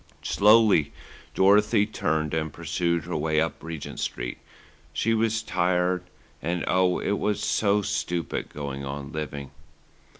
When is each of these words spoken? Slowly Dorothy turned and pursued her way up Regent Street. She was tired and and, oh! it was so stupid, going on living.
Slowly 0.23 0.91
Dorothy 1.35 1.85
turned 1.85 2.33
and 2.33 2.51
pursued 2.51 3.03
her 3.03 3.15
way 3.15 3.39
up 3.39 3.61
Regent 3.61 3.99
Street. 3.99 4.39
She 4.93 5.13
was 5.13 5.43
tired 5.43 6.01
and 6.41 6.63
and, 6.63 6.65
oh! 6.67 6.97
it 6.97 7.19
was 7.19 7.43
so 7.43 7.83
stupid, 7.83 8.49
going 8.49 8.83
on 8.83 9.11
living. 9.11 9.51